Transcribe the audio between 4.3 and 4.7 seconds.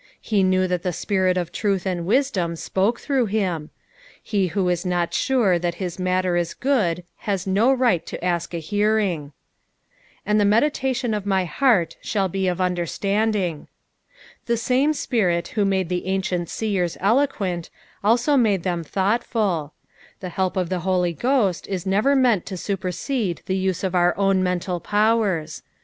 who